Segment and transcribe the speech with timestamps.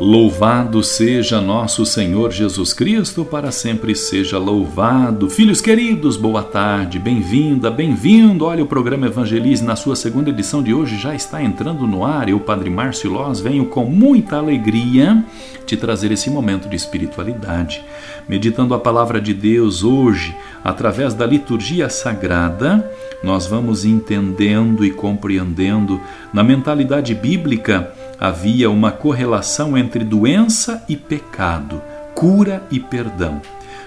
[0.00, 5.28] Louvado seja nosso Senhor Jesus Cristo, para sempre seja louvado.
[5.28, 8.46] Filhos queridos, boa tarde, bem-vinda, bem-vindo.
[8.46, 12.30] Olha, o programa Evangelize, na sua segunda edição de hoje, já está entrando no ar.
[12.30, 15.22] Eu, Padre Márcio Loz, venho com muita alegria
[15.66, 17.84] te trazer esse momento de espiritualidade.
[18.26, 22.90] Meditando a palavra de Deus hoje, através da liturgia sagrada,
[23.22, 26.00] nós vamos entendendo e compreendendo
[26.32, 31.80] na mentalidade bíblica havia uma correlação entre doença e pecado,
[32.14, 33.40] cura e perdão.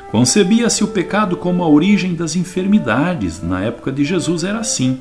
[0.10, 3.42] Concebia-se o pecado como a origem das enfermidades.
[3.42, 5.00] Na época de Jesus era assim.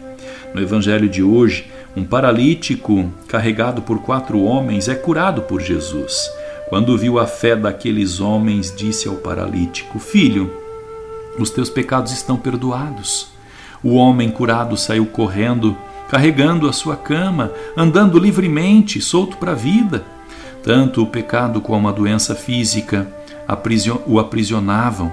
[0.55, 6.31] No evangelho de hoje, um paralítico carregado por quatro homens é curado por Jesus.
[6.69, 10.51] Quando viu a fé daqueles homens, disse ao paralítico: Filho,
[11.39, 13.29] os teus pecados estão perdoados.
[13.83, 15.77] O homem curado saiu correndo
[16.13, 20.05] carregando a sua cama, andando livremente, solto para a vida.
[20.63, 23.11] Tanto o pecado como a doença física
[24.07, 25.11] o aprisionavam.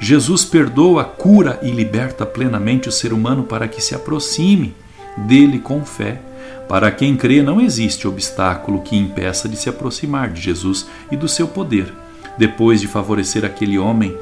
[0.00, 4.74] Jesus perdoa, cura e liberta plenamente o ser humano para que se aproxime
[5.18, 6.18] dele com fé.
[6.66, 11.28] Para quem crê, não existe obstáculo que impeça de se aproximar de Jesus e do
[11.28, 11.92] seu poder.
[12.38, 14.16] Depois de favorecer aquele homem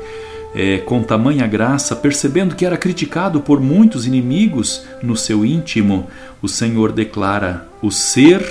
[0.57, 6.09] é, com tamanha graça, percebendo que era criticado por muitos inimigos no seu íntimo,
[6.41, 8.43] o Senhor declara o ser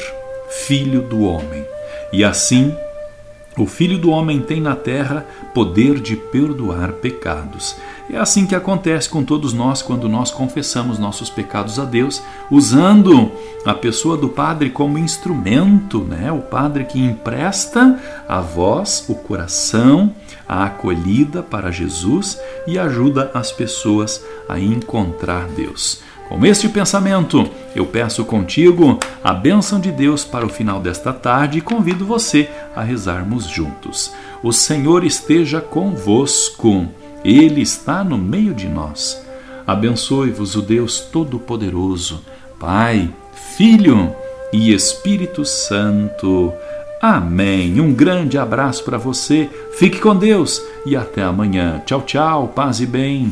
[0.67, 1.65] filho do homem.
[2.13, 2.75] E assim,
[3.57, 7.75] o Filho do Homem tem na terra poder de perdoar pecados.
[8.09, 13.31] É assim que acontece com todos nós quando nós confessamos nossos pecados a Deus, usando
[13.65, 16.31] a pessoa do Padre como instrumento, né?
[16.31, 20.13] O Padre que empresta a voz, o coração,
[20.47, 26.03] a acolhida para Jesus e ajuda as pessoas a encontrar Deus.
[26.27, 31.59] Com este pensamento, eu peço contigo a bênção de Deus para o final desta tarde
[31.59, 34.11] e convido você a rezarmos juntos.
[34.41, 36.87] O Senhor esteja convosco,
[37.23, 39.23] Ele está no meio de nós.
[39.67, 42.23] Abençoe-vos o Deus Todo-Poderoso,
[42.59, 43.09] Pai,
[43.55, 44.15] Filho
[44.51, 46.51] e Espírito Santo.
[47.01, 47.79] Amém.
[47.79, 51.81] Um grande abraço para você, fique com Deus e até amanhã.
[51.85, 53.31] Tchau, tchau, paz e bem.